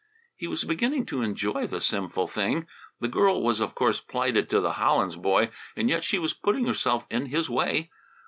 He 0.35 0.47
was 0.47 0.63
beginning 0.63 1.05
to 1.05 1.21
enjoy 1.21 1.67
the 1.67 1.79
sinful 1.79 2.25
thing. 2.27 2.65
The 2.99 3.07
girl 3.07 3.43
was 3.43 3.59
of 3.61 3.75
course 3.75 4.01
plighted 4.01 4.49
to 4.49 4.59
the 4.59 4.71
Hollins 4.73 5.15
boy, 5.15 5.51
and 5.75 5.91
yet 5.91 6.03
she 6.03 6.17
was 6.17 6.33
putting 6.33 6.65
herself 6.65 7.05
in 7.11 7.27
his 7.27 7.51
way. 7.51 7.91